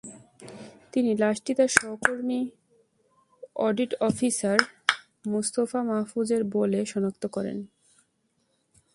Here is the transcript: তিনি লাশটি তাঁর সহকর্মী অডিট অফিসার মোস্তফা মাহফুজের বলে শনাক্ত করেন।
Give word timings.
তিনি 0.93 1.11
লাশটি 1.15 1.51
তাঁর 1.57 1.71
সহকর্মী 1.77 2.39
অডিট 3.59 3.91
অফিসার 3.99 4.59
মোস্তফা 5.27 5.79
মাহফুজের 5.83 6.41
বলে 6.55 6.79
শনাক্ত 6.85 7.23
করেন। 7.27 7.57